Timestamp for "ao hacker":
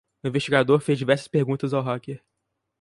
1.75-2.23